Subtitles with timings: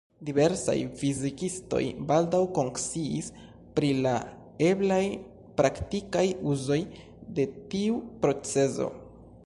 [0.27, 3.27] Diversaj fizikistoj baldaŭ konsciis
[3.75, 4.13] pri la
[4.69, 5.01] eblaj
[5.61, 6.81] praktikaj uzoj
[7.41, 8.91] de tiu procezo.